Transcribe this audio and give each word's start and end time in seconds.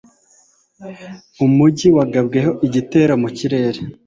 Umujyi 1.45 1.87
wagabweho 1.97 2.51
igitero 2.67 3.13
mu 3.21 3.29
kirere. 3.37 3.79